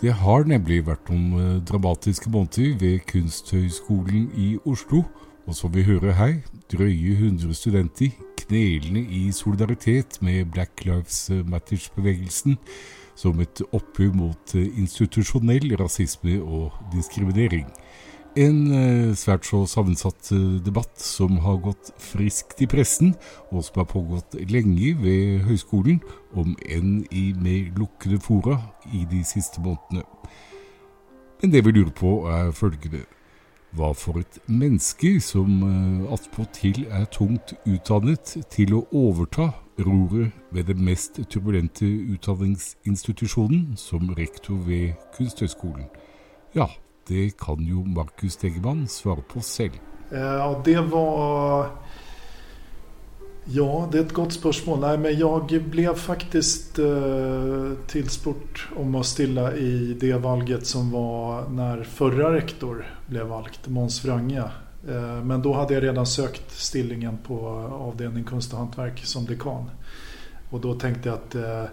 Det 0.00 0.14
har 0.16 0.46
nemlig 0.48 0.78
vært 0.86 1.10
noen 1.12 1.32
eh, 1.36 1.56
dramatiske 1.68 2.30
måneder 2.32 2.78
ved 2.80 3.02
Kunsthøgskolen 3.10 4.30
i 4.32 4.54
Oslo. 4.64 5.02
Og 5.44 5.56
som 5.56 5.72
vi 5.74 5.84
hører 5.84 6.14
her, 6.16 6.38
drøye 6.72 7.18
100 7.18 7.52
studenter 7.58 8.14
knelende 8.40 9.02
i 9.04 9.26
solidaritet 9.34 10.16
med 10.24 10.48
Black 10.54 10.86
Lives 10.86 11.28
Matters-bevegelsen 11.44 12.56
som 13.20 13.40
et 13.44 13.60
oppgjør 13.76 14.16
mot 14.16 14.54
eh, 14.56 14.70
institusjonell 14.80 15.74
rasisme 15.76 16.38
og 16.40 16.80
diskriminering. 16.94 17.68
En 18.38 18.58
eh, 18.70 19.10
svært 19.18 19.48
så 19.48 19.64
sammensatt 19.66 20.28
eh, 20.30 20.58
debatt 20.62 21.00
som 21.02 21.40
har 21.42 21.56
gått 21.64 21.88
friskt 21.98 22.60
i 22.62 22.68
pressen, 22.70 23.16
og 23.50 23.64
som 23.66 23.80
har 23.80 23.88
pågått 23.90 24.36
lenge 24.52 24.92
ved 25.00 25.40
høyskolen, 25.48 25.98
om 26.38 26.52
enn 26.62 27.00
i 27.10 27.32
mer 27.34 27.72
lukkede 27.74 28.20
fora 28.22 28.60
i 28.94 29.02
de 29.10 29.24
siste 29.26 29.58
månedene. 29.64 30.04
Men 31.42 31.50
det 31.50 31.64
vi 31.66 31.72
lurer 31.74 31.90
på, 31.90 32.12
er 32.30 32.52
følgende. 32.54 33.02
Hva 33.74 33.90
for 33.98 34.20
et 34.22 34.38
menneske 34.46 35.16
som 35.22 35.64
eh, 35.66 36.12
attpåtil 36.14 36.84
er 36.86 37.08
tungt 37.10 37.56
utdannet 37.66 38.36
til 38.50 38.76
å 38.78 38.84
overta 38.94 39.48
roret 39.80 40.30
ved 40.54 40.70
den 40.70 40.84
mest 40.86 41.18
turbulente 41.30 41.88
utdanningsinstitusjonen 42.14 43.74
som 43.80 44.14
rektor 44.14 44.62
ved 44.70 44.94
Kunsthøgskolen? 45.16 45.90
Ja, 46.54 46.68
det 47.10 47.38
kan 47.38 47.60
ju 47.60 47.74
Marcus 47.74 48.36
Degerman 48.36 48.88
svara 48.88 49.20
på 49.32 49.40
själv. 49.40 49.70
Eh, 50.10 50.20
ja, 50.20 50.62
det 50.64 50.80
var 50.80 51.66
Ja, 53.44 53.88
det 53.92 53.98
är 53.98 54.02
ett 54.02 54.12
gott 54.12 54.32
spörsmål. 54.32 54.80
Nej, 54.80 54.98
men 54.98 55.18
jag 55.18 55.62
blev 55.70 55.94
faktiskt 55.94 56.78
eh, 56.78 57.72
tillsport 57.86 58.68
om 58.76 58.94
att 58.94 59.06
stilla 59.06 59.54
i 59.54 59.96
det 60.00 60.12
valget 60.12 60.66
som 60.66 60.90
var 60.90 61.48
när 61.48 61.82
förra 61.82 62.34
rektor 62.34 62.86
blev 63.06 63.26
valt, 63.26 63.68
Måns 63.68 64.04
Wrange. 64.04 64.42
Eh, 64.88 65.24
men 65.24 65.42
då 65.42 65.52
hade 65.52 65.74
jag 65.74 65.82
redan 65.82 66.06
sökt 66.06 66.50
stillingen 66.50 67.18
på 67.26 67.48
avdelning 67.72 68.24
konst 68.24 68.52
och 68.52 68.58
hantverk 68.58 69.04
som 69.04 69.24
dekan. 69.24 69.70
Och 70.50 70.60
då 70.60 70.74
tänkte 70.74 71.08
jag 71.08 71.18
att 71.18 71.34
eh, 71.34 71.64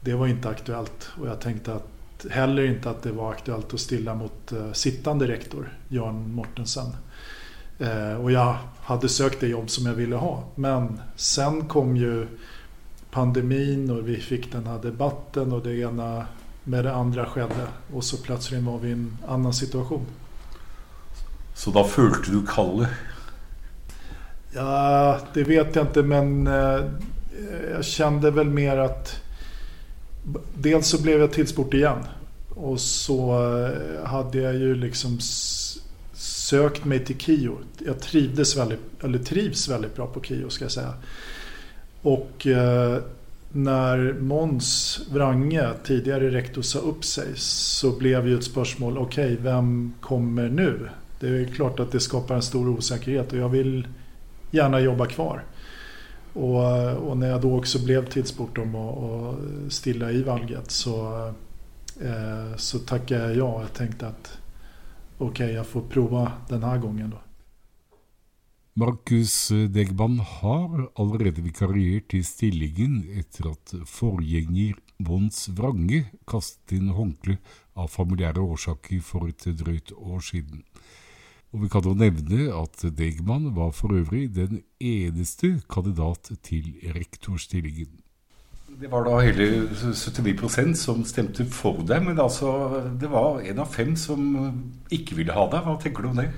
det 0.00 0.14
var 0.14 0.26
inte 0.26 0.48
aktuellt. 0.48 1.10
Och 1.20 1.28
jag 1.28 1.40
tänkte 1.40 1.74
att 1.74 1.99
heller 2.30 2.64
inte 2.64 2.90
att 2.90 3.02
det 3.02 3.12
var 3.12 3.30
aktuellt 3.30 3.74
att 3.74 3.80
stilla 3.80 4.14
mot 4.14 4.52
eh, 4.52 4.72
sittande 4.72 5.28
rektor, 5.28 5.78
Jan 5.88 6.32
Mortensen. 6.32 6.86
Eh, 7.78 8.14
och 8.14 8.32
jag 8.32 8.56
hade 8.82 9.08
sökt 9.08 9.40
det 9.40 9.48
jobb 9.48 9.70
som 9.70 9.86
jag 9.86 9.94
ville 9.94 10.16
ha. 10.16 10.44
Men 10.54 11.00
sen 11.16 11.68
kom 11.68 11.96
ju 11.96 12.26
pandemin 13.10 13.90
och 13.90 14.08
vi 14.08 14.16
fick 14.16 14.52
den 14.52 14.66
här 14.66 14.78
debatten 14.78 15.52
och 15.52 15.62
det 15.62 15.74
ena 15.74 16.26
med 16.64 16.84
det 16.84 16.94
andra 16.94 17.26
skedde. 17.26 17.66
Och 17.92 18.04
så 18.04 18.16
plötsligt 18.16 18.62
var 18.62 18.78
vi 18.78 18.88
i 18.88 18.92
en 18.92 19.18
annan 19.28 19.54
situation. 19.54 20.06
Så 21.54 21.70
då 21.70 21.84
följde 21.84 22.30
du 22.30 22.46
Kalle? 22.46 22.88
Ja, 24.54 25.18
det 25.34 25.44
vet 25.44 25.76
jag 25.76 25.86
inte 25.86 26.02
men 26.02 26.46
eh, 26.46 26.84
jag 27.70 27.84
kände 27.84 28.30
väl 28.30 28.48
mer 28.48 28.76
att 28.76 29.22
dels 30.54 30.86
så 30.86 31.02
blev 31.02 31.20
jag 31.20 31.32
tillsport 31.32 31.74
igen. 31.74 31.98
Och 32.48 32.80
så 32.80 33.32
eh, 33.66 34.06
hade 34.06 34.38
jag 34.38 34.54
ju 34.54 34.74
liksom 34.74 35.18
sökt 36.12 36.84
mig 36.84 37.04
till 37.04 37.18
KIO. 37.18 37.58
Jag 37.78 38.00
trivdes 38.00 38.56
väldigt, 38.56 38.80
eller 39.04 39.18
trivs 39.18 39.68
väldigt 39.68 39.96
bra 39.96 40.06
på 40.06 40.20
KIO 40.20 40.50
ska 40.50 40.64
jag 40.64 40.72
säga. 40.72 40.94
Och 42.02 42.46
eh, 42.46 42.98
när 43.52 44.12
Måns 44.20 45.00
Wrange, 45.12 45.70
tidigare 45.84 46.30
rektor, 46.30 46.62
sa 46.62 46.78
upp 46.78 47.04
sig 47.04 47.28
så 47.36 47.90
blev 47.90 48.28
ju 48.28 48.38
ett 48.38 48.44
spörsmål, 48.44 48.98
okej, 48.98 49.32
okay, 49.32 49.44
vem 49.44 49.94
kommer 50.00 50.48
nu? 50.48 50.88
Det 51.20 51.28
är 51.28 51.44
klart 51.44 51.80
att 51.80 51.92
det 51.92 52.00
skapar 52.00 52.34
en 52.34 52.42
stor 52.42 52.68
osäkerhet 52.68 53.32
och 53.32 53.38
jag 53.38 53.48
vill 53.48 53.86
gärna 54.50 54.80
jobba 54.80 55.06
kvar. 55.06 55.42
Och, 56.40 57.08
och 57.08 57.16
när 57.16 57.28
jag 57.28 57.40
då 57.40 57.58
också 57.58 57.84
blev 57.84 58.08
tillsport 58.08 58.58
och, 58.58 58.64
och 58.74 59.34
stilla 59.68 60.12
i 60.12 60.22
valget 60.22 60.70
så, 60.70 61.26
eh, 62.00 62.56
så 62.56 62.78
tackade 62.78 63.20
jag 63.20 63.36
ja. 63.36 63.60
Jag 63.60 63.72
tänkte 63.72 64.08
att 64.08 64.38
okej, 65.18 65.44
okay, 65.44 65.52
jag 65.56 65.66
får 65.66 65.80
prova 65.82 66.32
den 66.48 66.62
här 66.62 66.78
gången 66.78 67.10
då. 67.10 67.16
Marcus 68.74 69.48
Degman 69.68 70.18
har 70.18 70.90
allerede 70.94 71.42
vikarierat 71.42 72.14
i 72.14 72.24
stillingen 72.24 73.18
efter 73.18 73.50
att 73.50 73.74
forgjenger 73.86 74.74
Vons 74.98 75.48
Wrange 75.48 76.04
kastet 76.26 76.72
in 76.72 76.88
håndkle 76.88 77.36
av 77.72 77.88
familjära 77.88 78.40
orsaker 78.40 79.00
för 79.00 79.28
ett 79.28 79.44
drøyt 79.44 79.92
år 79.92 80.20
sedan. 80.20 80.62
Og 81.50 81.64
vi 81.64 81.70
kan 81.72 81.82
jo 81.82 81.96
nevne 81.98 82.50
at 82.54 82.84
Degman 82.96 83.50
var 83.56 83.72
for 83.74 83.94
øvrig 83.96 84.28
den 84.36 84.62
eneste 84.80 85.56
kandidat 85.70 86.30
til 86.46 86.76
rektorstillingen. 86.94 87.98
Det 88.80 88.90
var 88.90 89.04
da 89.04 89.18
hele 89.18 89.66
79 89.74 90.78
som 90.78 91.02
stemte 91.04 91.44
for 91.50 91.82
deg, 91.82 92.04
men 92.06 92.20
altså, 92.22 92.52
det 93.00 93.10
var 93.10 93.42
en 93.42 93.58
av 93.58 93.74
fem 93.74 93.96
som 93.98 94.22
ikke 94.94 95.18
ville 95.18 95.34
ha 95.34 95.48
deg. 95.50 95.66
Hva 95.66 95.74
tenker 95.82 96.06
du 96.06 96.12
om 96.12 96.22
det? 96.22 96.30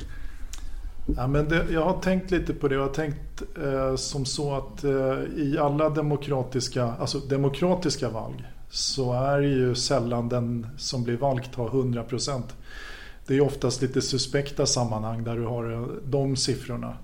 Ja, 1.17 1.27
men 1.27 1.49
det, 1.49 1.67
jag 1.71 1.85
har 1.85 2.01
tänkt 2.01 2.31
lite 2.31 2.55
på 2.55 2.69
det. 2.69 2.75
Jag 2.75 2.83
har 2.83 2.95
tänkt 2.95 3.43
eh, 3.63 3.97
som 3.97 4.25
så 4.25 4.55
att 4.55 4.85
eh, 4.85 5.19
i 5.37 5.59
alla 5.59 5.91
demokratiska, 5.91 6.85
alltså 6.85 7.19
demokratiska 7.19 8.09
val 8.09 8.43
så 8.71 9.13
är 9.13 9.41
det 9.41 9.49
ju 9.49 9.75
sällan 9.75 10.29
den 10.29 10.67
som 10.77 11.05
blir 11.05 11.17
vald 11.17 11.49
har 11.55 11.67
100 11.67 12.03
procent. 12.03 12.57
Det 13.27 13.37
är 13.37 13.41
oftast 13.41 13.83
lite 13.83 14.03
suspekta 14.03 14.67
sammanhang 14.67 15.25
där 15.25 15.37
du 15.37 15.45
har 15.45 15.73
eh, 15.73 15.87
de 16.05 16.37
siffrorna. 16.37 16.97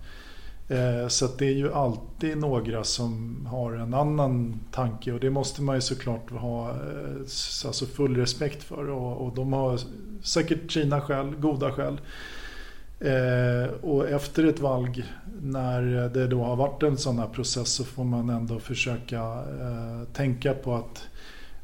Eh, 0.69 1.09
så 1.09 1.27
det 1.39 1.47
är 1.47 1.53
ju 1.53 1.73
alltid 1.73 2.39
några 2.39 2.84
som 2.84 3.47
har 3.47 3.73
en 3.73 3.95
annan 3.95 4.61
tanke 4.73 5.12
och 5.12 5.21
det 5.21 5.31
måste 5.31 5.62
man 5.62 5.75
ju 5.75 5.81
såklart 5.81 6.31
ha 6.31 6.71
eh, 6.71 7.21
alltså 7.67 7.87
full 7.87 8.17
respekt 8.17 8.62
för 8.62 8.89
och, 8.89 9.34
de 9.34 9.53
har 9.53 9.81
säkert 10.23 10.73
sina 10.73 11.01
skäl, 11.01 11.34
goda 11.37 11.73
skäl. 11.73 12.01
Och 13.81 14.09
efter 14.09 14.45
ett 14.45 14.61
valg 14.61 15.05
när 15.43 16.09
det 16.09 16.27
då 16.27 16.45
har 16.45 16.57
varit 16.57 16.83
en 16.83 16.97
sån 16.97 17.19
här 17.19 17.27
process 17.27 17.69
så 17.69 17.84
får 17.84 18.05
man 18.05 18.31
ändå 18.31 18.59
försöka 18.59 19.43
tänka 20.12 20.55
på 20.55 20.75
att 20.75 21.09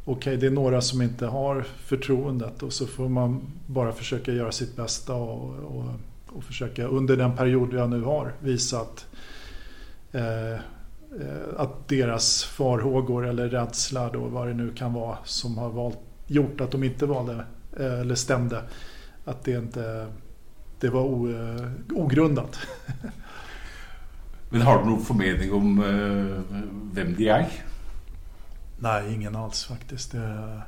okej 0.05 0.19
okay, 0.19 0.37
det 0.37 0.47
är 0.47 0.51
några 0.51 0.81
som 0.81 1.03
inte 1.03 1.27
har 1.27 1.63
förtroendet 1.77 2.63
och 2.63 2.73
så 2.73 2.87
får 2.87 3.09
man 3.09 3.41
bara 3.67 3.93
försöka 3.93 4.33
göra 4.33 4.53
sitt 4.53 4.77
bästa 4.77 5.15
och, 5.15 5.55
och 5.77 5.85
och 6.35 6.45
försöka 6.45 6.85
under 6.87 7.17
den 7.17 7.37
period 7.37 7.75
jag 7.75 7.91
nu 7.91 8.03
har 8.03 8.33
visa 8.41 8.81
att, 8.81 9.07
eh, 10.13 10.53
eh 10.53 10.59
att 11.57 11.89
deras 11.89 12.45
farhågor 12.45 13.27
eller 13.27 13.49
rädsla 13.49 14.11
då 14.13 14.21
vad 14.21 14.47
det 14.47 14.55
nu 14.55 14.71
kan 14.71 14.93
vara 14.93 15.19
som 15.25 15.59
har 15.59 15.71
valt, 15.71 15.99
gjort 16.27 16.61
att 16.61 16.71
de 16.71 16.85
inte 16.85 17.07
valde 17.07 17.45
eh, 17.79 18.01
eller 18.01 18.15
stämde 18.15 18.63
att 19.25 19.45
det 19.45 19.53
inte 19.53 20.07
det 20.81 20.89
var 20.89 21.03
o, 21.03 21.31
eh, 21.31 21.69
ogrundat. 21.93 22.59
Men 24.51 24.63
har 24.63 24.79
du 24.79 24.91
någon 24.91 25.05
förmening 25.05 25.53
om 25.53 25.79
eh, 25.79 26.57
vem 26.95 27.15
de 27.15 27.29
är? 27.29 27.49
Nej, 28.79 29.15
ingen 29.15 29.37
alls 29.37 29.65
faktiskt. 29.65 30.13
Det, 30.13 30.63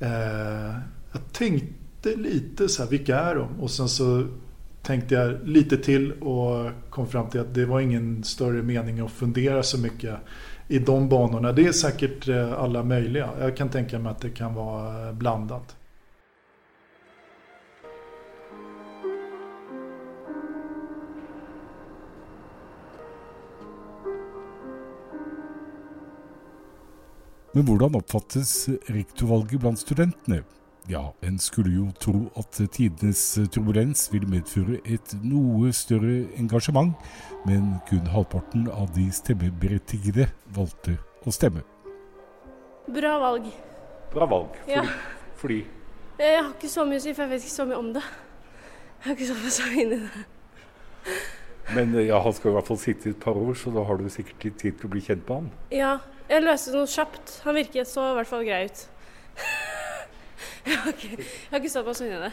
eh, 0.00 0.74
jag 1.12 1.32
tänkte 1.32 2.16
lite 2.16 2.68
så 2.68 2.82
här, 2.82 2.90
vilka 2.90 3.18
är 3.18 3.34
de? 3.34 3.60
Och 3.60 3.70
sen 3.70 3.88
så 3.88 4.26
tänkte 4.82 5.14
jag 5.14 5.48
lite 5.48 5.76
till 5.76 6.12
och 6.12 6.70
kom 6.90 7.06
fram 7.06 7.30
till 7.30 7.40
att 7.40 7.54
det 7.54 7.66
var 7.66 7.80
ingen 7.80 8.24
större 8.24 8.62
mening 8.62 9.00
att 9.00 9.10
fundera 9.10 9.62
så 9.62 9.78
mycket 9.78 10.14
i 10.68 10.78
de 10.78 11.08
banorna. 11.08 11.52
Det 11.52 11.66
är 11.66 11.72
säkert 11.72 12.28
eh, 12.28 12.52
alla 12.52 12.82
möjliga. 12.82 13.30
Jag 13.40 13.56
kan 13.56 13.68
tänka 13.68 13.98
mig 13.98 14.12
att 14.12 14.20
det 14.20 14.30
kan 14.30 14.54
vara 14.54 15.08
eh, 15.08 15.12
blandat. 15.12 15.76
Men 27.56 27.64
hvordan 27.64 27.94
oppfattes 27.96 28.50
rektorvalget 28.92 29.62
blant 29.62 29.80
studentene? 29.80 30.42
Ja, 30.92 31.14
en 31.24 31.38
skulle 31.40 31.70
jo 31.72 31.86
tro 31.96 32.26
at 32.36 32.58
tidenes 32.74 33.20
turbulens 33.48 34.02
vil 34.12 34.26
medføre 34.28 34.76
et 34.84 35.14
noe 35.24 35.70
større 35.72 36.26
engasjement, 36.36 36.92
men 37.48 37.78
kun 37.88 38.10
halvparten 38.12 38.66
av 38.68 38.90
de 38.92 39.06
stemmeberettigede 39.08 40.26
valgte 40.52 40.98
å 41.24 41.32
stemme. 41.32 41.62
Bra 42.92 43.14
valg. 43.22 43.46
Bra 44.12 44.28
valg. 44.28 44.58
Fordi? 44.66 44.74
Ja. 44.76 44.84
fordi? 45.40 45.58
Jeg 46.20 46.34
har 46.42 46.50
ikke 46.52 46.70
så 46.74 46.84
mye 46.84 47.00
å 47.00 47.04
si, 47.06 47.14
for 47.16 47.24
jeg 47.24 47.30
vet 47.30 47.46
ikke 47.46 47.54
så 47.54 47.66
mye 47.70 47.78
om 47.80 47.88
det. 47.94 48.02
Jeg 48.98 49.06
har 49.06 49.16
ikke 49.16 49.30
så 49.30 49.38
mye 49.38 49.54
å 49.54 49.54
si 49.56 49.70
inn 49.80 49.94
i 49.96 50.02
det. 50.02 50.26
Men 51.72 51.96
ja, 52.04 52.20
han 52.20 52.36
skal 52.36 52.52
i 52.52 52.58
hvert 52.58 52.68
fall 52.68 52.82
sitte 52.84 53.08
i 53.08 53.16
et 53.16 53.24
par 53.24 53.40
år, 53.40 53.56
så 53.56 53.72
da 53.72 53.86
har 53.88 53.96
du 53.96 54.12
sikkert 54.12 54.44
tid 54.44 54.76
til 54.76 54.90
å 54.90 54.92
bli 54.92 55.02
kjent 55.08 55.24
med 55.24 55.40
han? 55.40 55.50
Ja, 55.72 55.94
jeg 56.30 56.42
løste 56.44 56.74
noe 56.74 56.88
kjapt. 56.90 57.36
Han 57.46 57.56
virket 57.58 57.88
så 57.90 58.04
i 58.10 58.16
hvert 58.18 58.30
fall 58.30 58.44
grei 58.48 58.64
ut. 58.68 58.84
Jeg 60.66 60.76
har 60.82 60.90
ikke, 60.90 61.08
jeg 61.22 61.50
har 61.52 61.60
ikke 61.60 61.70
stått 61.70 61.86
på 61.86 61.92
Søgne. 61.94 62.28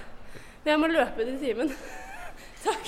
Jeg 0.65 0.79
må 0.81 0.87
løpe 0.89 1.21
til 1.27 1.35
timen. 1.37 1.69
Takk. 2.63 2.87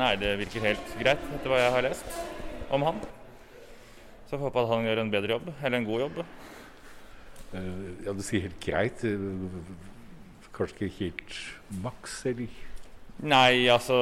Nei, 0.00 0.14
det 0.16 0.30
virker 0.40 0.64
helt 0.64 0.94
greit 0.96 1.26
etter 1.36 1.50
hva 1.52 1.58
jeg 1.60 1.74
har 1.74 1.84
lest 1.84 2.16
om 2.72 2.86
han. 2.86 3.02
Så 4.28 4.36
jeg 4.38 4.40
håper 4.46 4.62
at 4.62 4.70
han 4.72 4.86
gjør 4.88 5.02
en 5.02 5.10
bedre 5.12 5.34
jobb, 5.34 5.50
eller 5.60 5.76
en 5.82 5.88
god 5.90 6.02
jobb. 6.06 6.22
Eh, 7.58 7.68
ja, 8.06 8.14
du 8.16 8.24
sier 8.24 8.46
helt 8.46 8.58
greit. 8.64 9.04
eh, 9.04 10.48
Kanskje 10.56 10.88
ikke 10.88 11.02
helt 11.02 11.36
maks, 11.84 12.16
eller? 12.32 12.56
Nei, 13.28 13.66
altså 13.74 13.96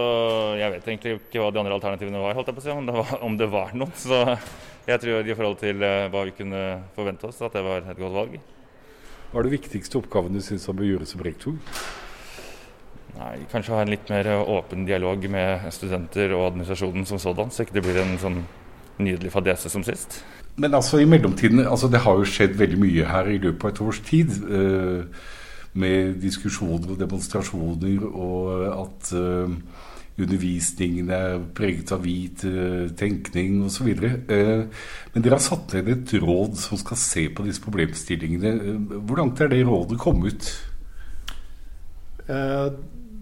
Jeg 0.61 0.71
vet 0.77 0.87
egentlig 0.93 1.17
ikke 1.19 1.41
hva 1.43 1.51
de 1.51 1.61
andre 1.65 1.75
alternativene 1.81 2.21
var, 2.23 2.37
holdt 2.39 2.53
jeg 2.53 2.59
på 2.61 2.63
å 2.63 2.69
si, 2.69 2.75
om 2.79 2.87
det 2.87 2.95
var, 3.01 3.13
om 3.27 3.39
det 3.43 3.51
var 3.53 3.75
noen. 3.75 3.95
Så 3.99 4.23
jeg 4.87 5.03
tror 5.03 5.27
i 5.27 5.37
forhold 5.37 5.59
til 5.61 5.83
eh, 5.83 6.09
hva 6.13 6.25
vi 6.29 6.35
kunne 6.37 6.63
forvente 6.97 7.29
oss, 7.29 7.41
at 7.43 7.55
det 7.57 7.65
var 7.67 7.83
et 7.83 7.99
godt 7.99 8.17
valg. 8.17 8.37
Hva 9.31 9.41
er 9.41 9.49
det 9.49 9.57
viktigste 9.57 9.99
oppgaven 9.99 10.37
du 10.37 10.43
syns 10.45 10.67
han 10.71 10.79
bør 10.79 10.91
gjøre 10.93 11.09
som 11.11 11.25
rektor? 11.27 11.57
Nei, 13.17 13.35
Kanskje 13.51 13.75
ha 13.75 13.83
en 13.83 13.91
litt 13.91 14.11
mer 14.13 14.29
åpen 14.45 14.85
dialog 14.87 15.25
med 15.33 15.67
studenter 15.75 16.35
og 16.37 16.51
administrasjonen 16.51 17.09
som 17.09 17.21
sådan, 17.23 17.51
så 17.51 17.65
ikke 17.65 17.79
det 17.79 17.85
blir 17.87 18.03
en 18.03 18.19
sånn 18.21 18.43
nydelig 19.01 19.33
fadese 19.33 19.73
som 19.73 19.85
sist. 19.85 20.21
Men 20.57 20.77
altså 20.77 21.01
i 21.01 21.09
mellomtiden, 21.09 21.67
altså 21.69 21.89
det 21.93 22.01
har 22.05 22.21
jo 22.21 22.29
skjedd 22.29 22.55
veldig 22.57 22.79
mye 22.81 23.09
her 23.09 23.29
i 23.29 23.41
løpet 23.41 23.65
av 23.65 23.73
et 23.75 23.83
års 23.85 24.01
tid. 24.05 24.33
Eh, 24.47 25.25
med 25.77 26.15
diskusjoner 26.23 26.95
og 26.95 27.01
demonstrasjoner, 27.01 28.05
og 28.09 28.63
at 28.73 29.11
eh, 29.13 29.57
undervisningen 30.19 31.11
er 31.13 31.39
preget 31.55 31.93
av 31.93 32.05
hvit 32.07 32.45
eh, 32.49 32.87
tenkning 32.97 33.59
osv. 33.67 33.89
Eh, 33.89 34.63
men 35.13 35.25
dere 35.25 35.37
har 35.37 35.45
satt 35.45 35.75
ned 35.77 35.91
et 35.93 36.15
råd 36.23 36.57
som 36.61 36.81
skal 36.81 37.01
se 37.01 37.27
på 37.37 37.45
disse 37.45 37.65
problemstillingene. 37.65 38.55
Eh, 38.57 39.01
Hvor 39.09 39.21
langt 39.21 39.41
er 39.45 39.53
det 39.53 39.65
rådet 39.69 39.99
kommet? 40.01 40.49
Eh, 42.29 42.73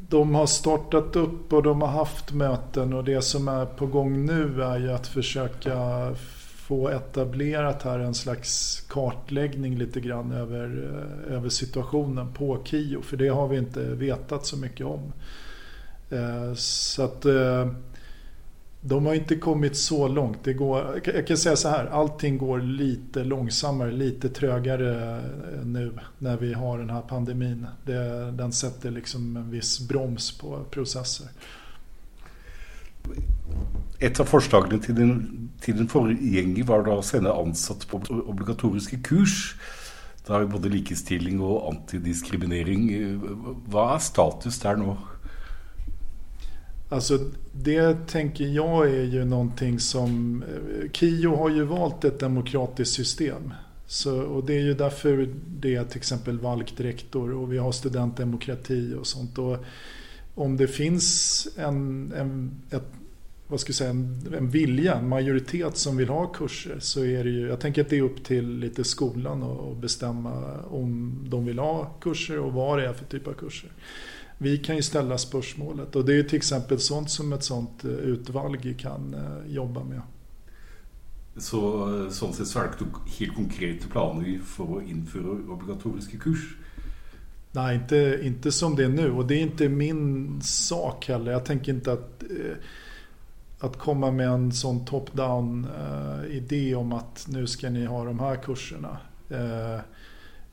De 0.08 0.34
har 0.34 0.46
startat 0.46 1.16
upp 1.16 1.52
och 1.52 1.62
de 1.62 1.80
har 1.82 1.88
haft 1.88 2.32
möten 2.32 2.92
och 2.92 3.04
det 3.04 3.22
som 3.22 3.48
är 3.48 3.66
på 3.66 3.86
gång 3.86 4.26
nu 4.26 4.62
är 4.62 4.78
ju 4.78 4.92
att 4.92 5.06
försöka 5.06 5.76
få 6.66 6.88
etablerat 6.88 7.82
här 7.82 7.98
en 7.98 8.14
slags 8.14 8.80
kartläggning 8.88 9.76
lite 9.78 10.00
grann 10.00 10.32
över, 10.32 10.66
eh, 11.28 11.34
över 11.36 11.48
situationen 11.48 12.32
på 12.32 12.58
KIO. 12.64 13.02
För 13.02 13.16
det 13.16 13.28
har 13.28 13.48
vi 13.48 13.58
inte 13.58 13.80
vetat 13.80 14.46
så 14.46 14.56
mycket 14.56 14.86
om. 14.86 15.12
Eh, 16.14 16.54
så 16.54 17.02
att 17.02 17.24
eh, 17.24 17.68
de 18.80 19.06
har 19.06 19.14
inte 19.14 19.36
kommit 19.36 19.76
så 19.76 20.08
långt. 20.08 20.38
Det 20.44 20.52
går, 20.52 21.00
jag 21.14 21.26
kan 21.26 21.36
säga 21.36 21.56
så 21.56 21.68
här, 21.68 21.86
allting 21.86 22.38
går 22.38 22.60
lite 22.60 23.24
långsammare, 23.24 23.92
lite 23.92 24.28
trögare 24.28 25.16
eh, 25.16 25.64
nu 25.64 25.98
när 26.18 26.36
vi 26.36 26.52
har 26.52 26.78
den 26.78 26.90
här 26.90 27.00
pandemin. 27.00 27.66
Det, 27.84 28.30
den 28.30 28.52
sätter 28.52 28.90
liksom 28.90 29.36
en 29.36 29.50
viss 29.50 29.88
broms 29.88 30.38
på 30.38 30.64
processer. 30.70 31.26
Et 33.98 34.20
av 34.20 34.24
forslagene 34.24 34.82
till 34.82 34.94
den, 34.94 35.50
till 35.60 35.76
din 35.76 35.88
forgjenger 35.88 36.64
var 36.64 36.84
da 36.84 36.92
å 36.92 37.02
sende 37.02 37.32
ansatte 37.32 37.86
på 37.86 38.00
obligatoriska 38.26 38.96
kurs. 39.04 39.56
Da 40.26 40.32
har 40.32 40.40
vi 40.40 40.46
både 40.46 40.68
likestilling 40.68 41.40
och 41.40 41.68
antidiskriminering. 41.68 43.20
Vad 43.66 43.94
är 43.94 43.98
status 43.98 44.60
där 44.60 44.76
nu? 44.76 44.96
Alltså 46.88 47.18
det 47.52 48.06
tänker 48.06 48.44
jag 48.44 48.90
är 48.90 49.04
ju 49.04 49.24
någonting 49.24 49.80
som 49.80 50.42
eh, 50.42 50.90
KIO 50.90 51.36
har 51.36 51.50
ju 51.50 51.62
valt 51.64 52.04
ett 52.04 52.20
demokratiskt 52.20 52.94
system. 52.94 53.52
Så, 53.86 54.20
och 54.22 54.44
det 54.44 54.54
är 54.54 54.60
ju 54.60 54.74
därför 54.74 55.28
det 55.46 55.74
är 55.74 55.84
till 55.84 55.96
exempel 55.96 56.38
valgt 56.38 56.80
rektor 56.80 57.32
och 57.32 57.52
vi 57.52 57.58
har 57.58 57.72
studentdemokrati 57.72 58.94
och 59.00 59.06
sånt. 59.06 59.38
Och 59.38 59.64
om 60.34 60.56
det 60.56 60.68
finns 60.68 61.48
en, 61.56 62.12
en, 62.12 62.50
ett, 62.70 62.86
vad 63.48 63.60
ska 63.60 63.68
jag 63.68 63.74
säga, 63.74 63.90
en, 63.90 64.34
en 64.38 64.50
vilja, 64.50 64.94
en 64.94 65.08
majoritet 65.08 65.76
som 65.76 65.96
vill 65.96 66.08
ha 66.08 66.26
kurser 66.26 66.76
så 66.80 67.04
är 67.04 67.24
det 67.24 67.30
ju, 67.30 67.48
jag 67.48 67.60
tänker 67.60 67.82
att 67.82 67.90
det 67.90 67.98
är 67.98 68.02
upp 68.02 68.24
till 68.24 68.58
lite 68.58 68.84
skolan 68.84 69.42
att 69.42 69.76
bestämma 69.76 70.60
om 70.70 71.18
de 71.28 71.44
vill 71.44 71.58
ha 71.58 71.84
kurser 72.00 72.38
och 72.38 72.52
vad 72.52 72.78
det 72.78 72.86
är 72.86 72.92
för 72.92 73.04
typ 73.04 73.26
av 73.26 73.32
kurser. 73.32 73.70
Vi 74.38 74.58
kan 74.58 74.76
ju 74.76 74.82
ställa 74.82 75.18
spörsmålet 75.18 75.96
och 75.96 76.04
det 76.04 76.18
är 76.18 76.22
till 76.22 76.36
exempel 76.36 76.80
sånt 76.80 77.10
som 77.10 77.32
ett 77.32 77.42
sånt 77.44 77.84
eh, 77.84 77.90
utvalg 77.90 78.78
kan 78.78 79.14
eh, 79.14 79.52
jobba 79.52 79.84
med. 79.84 80.02
Så, 81.36 81.60
sånn 82.14 82.34
sett 82.34 82.46
så 82.46 82.60
er 82.62 82.68
det 82.70 82.84
ikke 82.86 83.00
helt 83.16 83.34
konkrete 83.34 83.88
planer 83.90 84.36
for 84.46 84.76
å 84.76 84.82
innføre 84.82 85.40
obligatoriske 85.50 86.20
kurs. 86.22 86.52
Nej, 87.54 87.74
inte, 87.74 88.20
inte 88.22 88.52
som 88.52 88.76
det 88.76 88.84
är 88.84 88.88
nu 88.88 89.10
och 89.10 89.26
det 89.26 89.34
är 89.34 89.42
inte 89.42 89.68
min 89.68 90.42
sak 90.42 91.08
heller. 91.08 91.32
Jag 91.32 91.44
tänker 91.44 91.72
inte 91.72 91.92
att, 91.92 92.22
eh, 92.22 92.56
att 93.58 93.78
komma 93.78 94.10
med 94.10 94.28
en 94.28 94.52
sån 94.52 94.84
top-down 94.84 95.66
eh, 95.78 96.36
idé 96.36 96.74
om 96.74 96.92
att 96.92 97.26
nu 97.28 97.46
ska 97.46 97.70
ni 97.70 97.84
ha 97.84 98.04
de 98.04 98.20
här 98.20 98.36
kurserna. 98.36 98.98
Eh, 99.30 99.80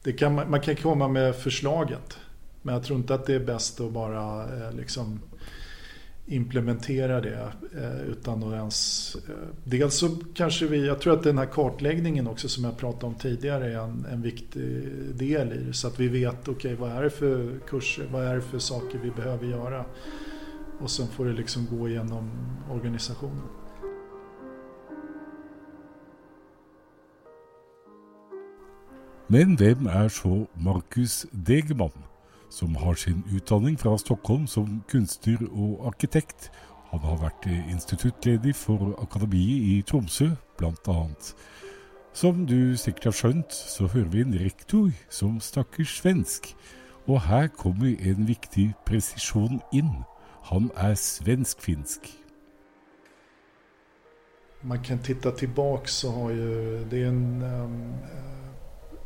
det 0.04 0.14
kan, 0.14 0.36
man 0.36 0.62
kan 0.62 0.76
komma 0.76 1.08
med 1.08 1.36
förslaget. 1.36 2.18
Men 2.62 2.74
jag 2.74 2.84
tror 2.84 3.00
inte 3.00 3.14
att 3.14 3.26
det 3.26 3.36
är 3.36 3.40
bäst 3.46 3.82
att 3.82 3.92
bara 3.92 4.44
eh, 4.44 4.74
liksom 4.74 5.20
implementera 6.26 7.22
det 7.22 7.52
eh, 7.76 8.02
utan 8.02 8.44
att 8.44 8.54
ens... 8.54 9.16
Eh, 9.16 9.48
dels 9.64 9.96
så 9.96 10.10
kanske 10.34 10.68
vi, 10.68 10.88
jag 10.88 11.00
tror 11.00 11.14
att 11.14 11.24
den 11.24 11.38
här 11.38 11.46
kartläggningen 11.46 12.28
också 12.28 12.50
som 12.50 12.64
jag 12.64 12.78
pratade 12.78 13.06
om 13.06 13.16
tidigare 13.16 13.74
är 13.74 13.78
en, 13.78 14.06
en 14.12 14.22
viktig 14.22 14.88
del 15.16 15.54
i 15.54 15.58
det. 15.58 15.74
Så 15.74 15.88
att 15.88 16.00
vi 16.00 16.08
vet, 16.08 16.48
okej 16.48 16.54
okay, 16.54 16.76
vad 16.76 16.92
är 16.92 17.04
det 17.04 17.10
för 17.10 17.60
kurser, 17.68 18.10
vad 18.12 18.26
är 18.26 18.36
det 18.36 18.42
för 18.42 18.60
saker 18.60 19.00
vi 19.04 19.12
behöver 19.12 19.46
göra? 19.48 19.86
Och 20.80 20.92
sen 20.92 21.08
får 21.08 21.26
det 21.26 21.34
liksom 21.34 21.68
gå 21.78 21.90
igenom 21.90 22.32
organisationen. 22.72 23.48
Men 29.28 29.56
vem 29.56 29.88
är 29.88 30.10
så 30.10 30.48
Markus 30.54 31.26
Degman? 31.32 31.92
Som 32.52 32.76
har 32.76 33.00
sin 33.00 33.24
utdanning 33.36 33.80
fra 33.80 33.98
Stockholm 33.98 34.48
som 34.48 34.84
kunstner 34.92 35.40
og 35.52 35.88
arkitekt? 35.88 36.52
Han 36.92 37.00
har 37.00 37.22
vært 37.22 37.48
instituttledig 37.48 38.56
for 38.56 38.92
Akademiet 39.02 39.64
i 39.72 39.82
Tromsø, 39.88 40.34
bl.a. 40.60 40.98
Som 42.14 42.46
du 42.46 42.76
sikkert 42.76 43.04
har 43.04 43.16
skjønt, 43.16 43.54
så 43.56 43.88
hører 43.88 44.10
vi 44.12 44.22
en 44.26 44.40
rektor 44.40 44.90
som 45.10 45.40
snakker 45.40 45.88
svensk. 45.88 46.52
Og 47.08 47.22
her 47.24 47.48
kommer 47.48 47.96
en 47.96 48.28
viktig 48.28 48.74
presisjon 48.86 49.62
inn. 49.72 50.04
Han 50.52 50.68
er 50.76 50.98
svensk-finsk. 51.00 52.12
Man 54.62 54.84
kan 54.84 55.00
titta 55.00 55.32
tillbaks 55.32 55.94
så 55.94 56.12
har 56.12 56.30
ju, 56.30 56.86
det 56.86 57.04
är 57.04 57.08
en, 57.08 57.42
um, 57.42 57.94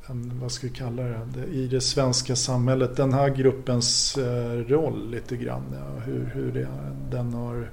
en, 0.10 0.40
vad 0.42 0.52
ska 0.52 0.68
vi 0.68 0.74
kalla 0.74 1.04
det, 1.04 1.46
i 1.46 1.68
det 1.68 1.82
svenska 1.82 2.36
samhället, 2.36 2.98
den 2.98 3.14
här 3.14 3.30
gruppens 3.30 4.18
eh, 4.18 4.52
roll 4.52 5.12
lite 5.12 5.38
grann, 5.38 5.64
ja, 5.72 6.00
hur, 6.06 6.32
hur 6.34 6.52
det, 6.52 6.68
den 7.12 7.34
har 7.34 7.72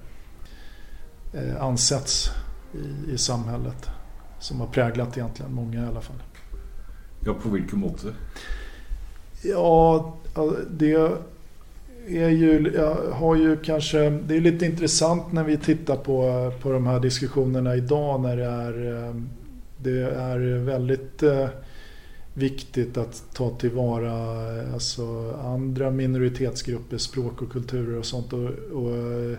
eh, 1.33 1.63
ansetts 1.63 2.31
i, 2.73 3.13
i 3.13 3.19
samhället. 3.19 3.91
Som 4.39 4.61
har 4.61 4.67
präglat 4.67 5.17
egentligen 5.17 5.55
många 5.55 5.85
i 5.85 5.87
alla 5.87 6.01
fall. 6.01 6.23
Ja, 7.27 7.35
på 7.43 7.49
vilken 7.49 7.79
måte? 7.79 8.07
Ja, 9.43 10.15
det 10.71 10.93
är 12.09 12.29
ju, 12.29 12.79
har 13.13 13.37
ju 13.37 13.57
kanske, 13.57 14.11
det 14.11 14.37
är 14.37 14.41
lite 14.41 14.67
intressant 14.67 15.33
när 15.33 15.45
vi 15.45 15.57
tittar 15.57 15.97
på, 15.97 16.53
på 16.63 16.73
de 16.73 16.87
här 16.87 17.01
diskussionerna 17.01 17.77
idag 17.77 18.21
när 18.21 18.37
det 18.37 18.45
är, 18.45 19.15
det 19.79 20.01
är 20.01 20.59
väldigt 20.59 21.23
viktigt 22.35 22.97
att 22.97 23.25
ta 23.35 23.57
tillvara 23.57 24.13
alltså 24.73 25.33
andra 25.33 25.91
minoritetsgrupper, 25.91 26.99
språk 26.99 27.43
och 27.43 27.53
kulturer 27.53 27.99
och 27.99 28.07
sånt. 28.07 28.33
Och, 28.33 28.49
och 28.73 29.37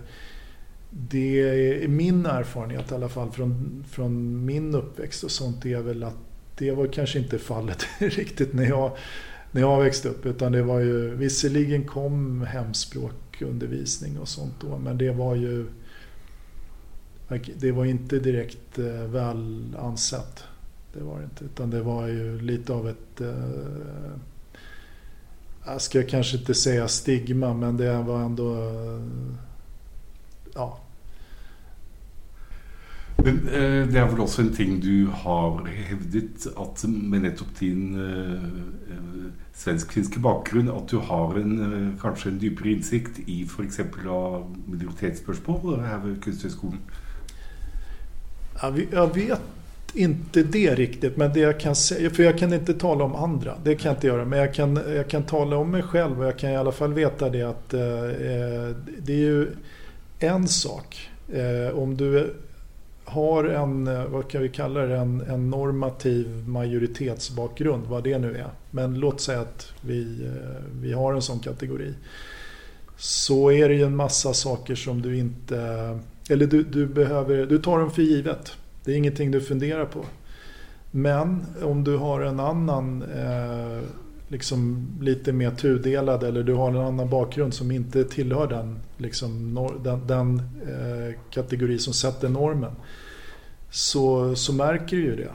det 0.89 1.39
är 1.39 1.87
min 1.87 2.25
erfarenhet 2.25 2.91
i 2.91 2.95
alla 2.95 3.09
fall 3.09 3.31
från, 3.31 3.83
från 3.89 4.45
min 4.45 4.75
uppväxt 4.75 5.23
och 5.23 5.31
sånt 5.31 5.65
är 5.65 5.81
väl 5.81 6.03
att 6.03 6.17
det 6.57 6.71
var 6.71 6.87
kanske 6.87 7.19
inte 7.19 7.39
fallet 7.39 7.85
riktigt 7.99 8.53
när 8.53 8.65
jag 8.65 8.97
när 9.51 9.61
jag 9.61 9.83
växte 9.83 10.09
upp. 10.09 10.25
Utan 10.25 10.51
det 10.51 10.63
var 10.63 10.79
ju, 10.79 11.15
visserligen 11.15 11.83
kom 11.83 12.41
hemspråkundervisning 12.41 14.19
och 14.19 14.27
sånt 14.27 14.53
då. 14.61 14.77
Men 14.77 14.97
det 14.97 15.11
var 15.11 15.35
ju 15.35 15.65
det 17.55 17.71
var 17.71 17.85
inte 17.85 18.19
direkt 18.19 18.79
eh, 18.79 19.03
väl 19.03 19.75
ansett. 19.79 20.43
Det 20.93 21.03
var 21.03 21.17
det 21.17 21.23
inte. 21.23 21.45
Utan 21.45 21.69
det 21.69 21.81
var 21.81 22.07
ju 22.07 22.41
lite 22.41 22.73
av 22.73 22.89
ett 22.89 23.21
jag 25.65 25.81
ska 25.81 26.03
kanske 26.03 26.37
inte 26.37 26.53
säga 26.53 26.87
stigma 26.87 27.53
men 27.53 27.77
det 27.77 28.01
var 28.01 28.21
ändå 28.21 28.57
ja. 30.53 30.79
Men 33.23 33.47
eh, 33.47 33.87
det 33.87 33.99
er 33.99 34.09
vel 34.09 34.19
også 34.19 34.41
en 34.41 34.53
ting 34.53 34.81
du 34.83 35.05
har 35.07 35.63
hevdet, 35.67 36.47
at 36.59 36.83
med 36.89 37.23
nettopp 37.23 37.59
din 37.59 37.95
eh, 37.95 38.33
eh 38.33 39.29
svensk-finske 39.53 40.19
bakgrunn, 40.19 40.69
at 40.69 40.89
du 40.91 40.97
har 40.97 41.35
en, 41.37 41.59
eh, 41.61 42.01
kanskje 42.01 42.31
en 42.31 42.39
dypere 42.41 42.71
innsikt 42.71 43.19
i 43.27 43.43
f.eks. 43.45 43.79
minoritetsspørsmål 44.67 45.79
her 45.79 45.97
ved 46.03 46.21
Kunsthögskolan? 46.21 46.79
Jag 48.91 49.15
vet 49.15 49.41
inte 49.93 50.43
det 50.43 50.75
riktigt, 50.75 51.17
men 51.17 51.33
det 51.33 51.39
jag 51.39 51.59
kan 51.59 51.75
säga, 51.75 52.09
för 52.09 52.23
jag 52.23 52.37
kan 52.37 52.53
inte 52.53 52.73
tala 52.73 53.03
om 53.03 53.15
andra, 53.15 53.55
det 53.63 53.75
kan 53.75 53.89
jag 53.89 53.97
inte 53.97 54.07
göra, 54.07 54.25
men 54.25 54.39
jag 54.39 54.53
kan, 54.53 54.79
jag 54.95 55.07
kan 55.07 55.23
tala 55.23 55.57
om 55.57 55.71
mig 55.71 55.81
själv 55.81 56.19
och 56.19 56.25
jag 56.25 56.39
kan 56.39 56.49
i 56.49 56.55
alla 56.55 56.71
fall 56.71 56.93
veta 56.93 57.29
det 57.29 57.43
att 57.43 57.73
eh, 57.73 57.81
eh 57.81 58.75
det 58.97 59.13
är 59.13 59.17
ju 59.17 59.47
en 60.19 60.47
sak. 60.47 61.09
Eh, 61.33 61.77
om 61.77 61.97
du 61.97 62.33
har 63.05 63.43
en, 63.43 63.87
eh, 63.87 64.05
vad 64.05 64.27
kan 64.27 64.41
vi 64.41 64.49
kalla 64.49 64.81
det, 64.81 64.97
en, 64.97 65.21
en, 65.21 65.49
normativ 65.49 66.43
majoritetsbakgrund, 66.47 67.83
vad 67.87 68.03
det 68.03 68.17
nu 68.17 68.37
är. 68.37 68.49
Men 68.71 68.99
låt 68.99 69.21
säga 69.21 69.41
att 69.41 69.73
vi, 69.81 70.25
eh, 70.25 70.63
vi 70.81 70.93
har 70.93 71.13
en 71.13 71.21
sån 71.21 71.39
kategori. 71.39 71.93
Så 72.97 73.51
är 73.51 73.69
det 73.69 73.75
ju 73.75 73.83
en 73.83 73.95
massa 73.95 74.33
saker 74.33 74.75
som 74.75 75.01
du 75.01 75.17
inte, 75.17 75.59
eller 76.29 76.47
du, 76.47 76.63
du 76.63 76.85
behöver, 76.85 77.45
du 77.45 77.57
tar 77.57 77.79
dem 77.79 77.91
för 77.91 78.01
givet. 78.01 78.57
Det 78.83 78.91
är 78.91 78.95
ingenting 78.95 79.31
du 79.31 79.41
funderar 79.41 79.85
på. 79.85 80.05
Men 80.91 81.45
om 81.61 81.83
du 81.83 81.97
har 81.97 82.21
en 82.21 82.39
annan, 82.39 83.03
eh, 83.03 83.83
liksom 84.27 84.87
lite 85.01 85.31
mer 85.31 85.51
tudelad 85.51 86.23
eller 86.23 86.43
du 86.43 86.53
har 86.53 86.69
en 86.69 86.77
annan 86.77 87.09
bakgrund 87.09 87.53
som 87.53 87.71
inte 87.71 88.03
tillhör 88.03 88.47
den, 88.47 88.79
liksom, 88.97 89.59
den, 89.83 90.07
den 90.07 90.41
eh, 90.67 91.19
kategori 91.31 91.79
som 91.79 91.93
sätter 91.93 92.29
normen. 92.29 92.71
Så, 93.69 94.35
så 94.35 94.53
märker 94.53 94.97
du 94.97 95.03
ju 95.03 95.15
det. 95.15 95.31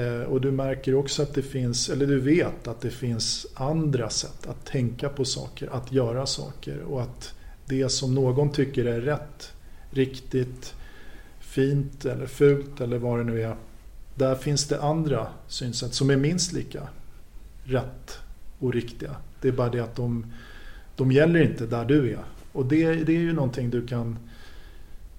Eh, 0.00 0.22
och 0.22 0.40
du 0.40 0.50
märker 0.50 0.94
också 0.94 1.22
att 1.22 1.34
det 1.34 1.42
finns, 1.42 1.88
eller 1.88 2.06
du 2.06 2.20
vet 2.20 2.68
att 2.68 2.80
det 2.80 2.90
finns 2.90 3.46
andra 3.54 4.10
sätt 4.10 4.46
att 4.46 4.66
tänka 4.66 5.08
på 5.08 5.24
saker, 5.24 5.68
att 5.72 5.92
göra 5.92 6.26
saker 6.26 6.80
och 6.80 7.02
att 7.02 7.34
det 7.66 7.88
som 7.88 8.14
någon 8.14 8.52
tycker 8.52 8.84
är 8.84 9.00
rätt, 9.00 9.52
riktigt, 9.90 10.74
fint 11.56 12.04
eller 12.04 12.26
fult 12.26 12.80
eller 12.80 12.98
vad 12.98 13.18
det 13.18 13.24
nu 13.24 13.42
är. 13.42 13.56
Där 14.14 14.34
finns 14.34 14.68
det 14.68 14.82
andra 14.82 15.26
synsätt 15.48 15.94
som 15.94 16.10
är 16.10 16.16
minst 16.16 16.52
lika 16.52 16.88
rätt 17.64 18.18
och 18.58 18.72
riktiga. 18.72 19.16
Det 19.40 19.48
är 19.48 19.52
bara 19.52 19.68
det 19.68 19.80
att 19.80 19.96
de, 19.96 20.32
de 20.96 21.12
gäller 21.12 21.42
inte 21.42 21.66
där 21.66 21.84
du 21.84 22.10
är. 22.12 22.24
Och 22.52 22.66
det, 22.66 22.94
det 22.94 23.12
är 23.12 23.20
ju 23.20 23.32
någonting 23.32 23.70
du 23.70 23.86
kan 23.86 24.18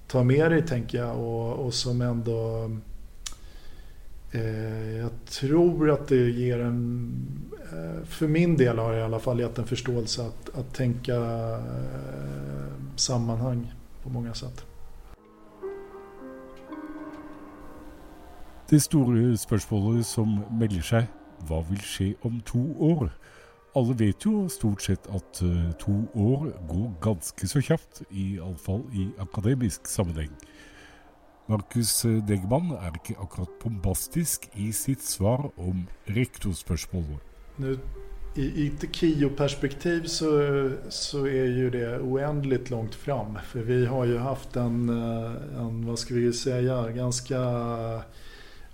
ta 0.08 0.24
med 0.24 0.52
dig 0.52 0.62
tänker 0.62 0.98
jag 0.98 1.18
och, 1.18 1.66
och 1.66 1.74
som 1.74 2.02
ändå 2.02 2.72
eh, 4.32 4.98
jag 4.98 5.12
tror 5.26 5.92
att 5.92 6.08
det 6.08 6.30
ger 6.30 6.60
en, 6.60 7.12
eh, 7.72 8.06
för 8.06 8.28
min 8.28 8.58
del 8.58 8.78
har 8.78 8.94
det 8.94 9.00
i 9.00 9.04
alla 9.04 9.20
fall 9.20 9.40
gett 9.40 9.58
en 9.58 9.68
förståelse 9.68 10.26
att, 10.26 10.60
att 10.60 10.74
tänka 10.74 11.16
eh, 11.16 12.74
sammanhang 12.96 13.74
på 14.04 14.10
många 14.10 14.34
sätt. 14.34 14.66
Det 18.68 18.82
store 18.84 19.38
spørsmålet 19.40 20.04
som 20.06 20.34
melder 20.60 20.82
seg, 20.84 21.06
hva 21.48 21.62
vil 21.70 21.80
skje 21.88 22.08
om 22.28 22.42
to 22.44 22.60
år? 22.84 23.06
Alle 23.80 23.94
vet 23.96 24.26
jo 24.28 24.50
stort 24.52 24.84
sett 24.84 25.08
at 25.08 25.40
eh, 25.46 25.70
to 25.80 25.94
år 26.12 26.50
går 26.68 26.90
ganske 27.06 27.48
så 27.48 27.62
kjapt, 27.64 28.02
iallfall 28.12 28.84
i 28.92 29.06
akademisk 29.24 29.88
sammenheng. 29.88 30.36
Markus 31.48 31.94
eh, 32.10 32.20
Degman 32.28 32.74
er 32.76 33.00
ikke 33.00 33.16
akkurat 33.24 33.56
bombastisk 33.64 34.50
i 34.60 34.74
sitt 34.76 35.08
svar 35.08 35.48
om 35.56 35.88
rektorspørsmålet. 36.12 37.24
Nu, 37.64 37.78
I 38.36 38.52
i 38.66 38.70
KIO-perspektiv 38.92 40.12
så, 40.12 40.32
så 40.90 41.24
är 41.28 41.46
ju 41.56 41.70
det 41.70 42.00
oändligt 42.00 42.70
långt 42.70 42.96
fram. 42.96 43.40
För 43.48 43.60
vi 43.60 43.86
har 43.86 44.06
ju 44.06 44.18
haft 44.18 44.56
en, 44.56 44.90
eh, 44.90 45.62
en 45.62 45.86
vad 45.86 46.00
ska 46.00 46.14
vi 46.14 46.34
säga, 46.34 46.92
ganska 46.92 47.40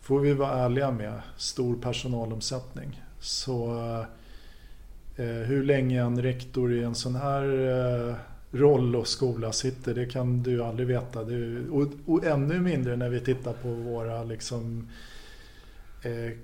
får 0.03 0.19
vi 0.19 0.33
vara 0.33 0.51
ärliga 0.51 0.91
med, 0.91 1.22
stor 1.38 1.75
personalomsättning. 1.75 3.01
Så 3.19 3.75
eh, 5.15 5.25
hur 5.25 5.63
länge 5.63 6.01
en 6.01 6.22
rektor 6.22 6.74
i 6.74 6.83
en 6.83 6.95
sån 6.95 7.15
här 7.15 7.43
eh, 8.10 8.15
roll 8.51 8.95
och 8.95 9.07
skola 9.07 9.51
sitter, 9.51 9.95
det 9.95 10.05
kan 10.05 10.43
du 10.43 10.63
aldrig 10.63 10.88
veta. 10.88 11.24
Det, 11.24 11.69
och, 11.69 11.88
och, 12.05 12.25
ännu 12.25 12.60
mindre 12.60 12.95
när 12.95 13.10
vi 13.10 13.19
tittar 13.19 13.53
på 13.53 13.67
våra 13.67 14.24
liksom, 14.24 14.88
eh, 16.01 16.38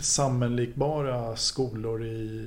sammanlikbara 0.00 1.36
skolor 1.36 2.04
i, 2.04 2.46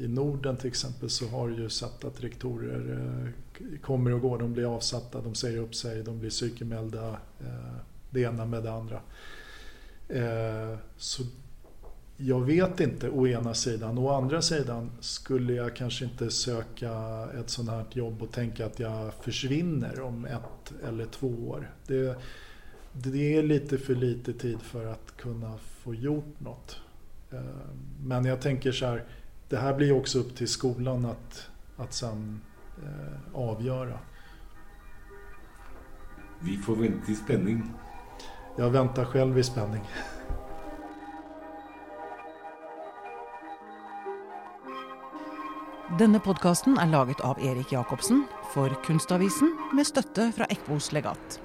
i 0.00 0.08
Norden 0.08 0.56
till 0.56 0.68
exempel 0.68 1.10
så 1.10 1.28
har 1.28 1.48
du 1.48 1.54
ju 1.54 1.70
sett 1.70 2.04
att 2.04 2.24
rektorer 2.24 2.98
eh, 2.98 3.78
kommer 3.80 4.12
och 4.12 4.20
går, 4.20 4.38
de 4.38 4.52
blir 4.52 4.74
avsatta, 4.76 5.20
de 5.20 5.34
säger 5.34 5.58
upp 5.58 5.74
sig, 5.74 6.02
de 6.02 6.18
blir 6.18 6.30
psykemälda, 6.30 7.08
eh, 7.40 7.76
det 8.10 8.20
ena 8.20 8.44
med 8.44 8.62
det 8.62 8.72
andra. 8.72 9.00
Eh, 10.12 10.78
så 10.96 11.22
jag 12.16 12.40
vet 12.40 12.80
inte 12.80 13.10
å 13.10 13.26
ena 13.26 13.54
sidan. 13.54 13.98
Å 13.98 14.10
andra 14.10 14.42
sidan 14.42 14.90
skulle 15.00 15.52
jag 15.52 15.76
kanske 15.76 16.04
inte 16.04 16.30
söka 16.30 16.92
ett 17.40 17.50
sånt 17.50 17.70
här 17.70 17.84
jobb 17.92 18.22
och 18.22 18.32
tänka 18.32 18.66
att 18.66 18.78
jag 18.78 19.14
försvinner 19.14 20.00
om 20.00 20.24
ett 20.24 20.72
eller 20.84 21.06
två 21.06 21.28
år. 21.28 21.70
Det, 21.86 22.18
det 22.92 23.36
är 23.36 23.42
lite 23.42 23.78
för 23.78 23.94
lite 23.94 24.32
tid 24.32 24.62
för 24.62 24.86
att 24.86 25.16
kunna 25.16 25.58
få 25.58 25.94
gjort 25.94 26.40
något. 26.40 26.80
Eh, 27.30 27.40
men 28.04 28.24
jag 28.24 28.40
tänker 28.40 28.72
så 28.72 28.86
här, 28.86 29.04
det 29.48 29.56
här 29.56 29.74
blir 29.74 29.92
också 29.92 30.18
upp 30.18 30.36
till 30.36 30.48
skolan 30.48 31.04
att, 31.04 31.50
att 31.76 31.92
sen 31.92 32.40
eh, 32.82 33.38
avgöra. 33.38 33.98
Vi 36.40 36.56
får 36.56 36.76
vänta 36.76 37.12
i 37.12 37.14
spänning. 37.14 37.62
Jag 38.56 38.70
väntar 38.70 39.04
själv 39.04 39.38
i 39.38 39.42
spänning. 39.42 39.82
Denne 45.98 46.20
podkasten 46.20 46.78
er 46.78 46.86
laget 46.86 47.20
av 47.20 47.40
Erik 47.40 47.72
Jacobsen 47.72 48.24
for 48.54 48.72
Kunstavisen 48.84 49.56
med 49.72 49.86
støtte 49.86 50.32
fra 50.36 50.44
Ekbos 50.44 50.92
legat. 50.92 51.40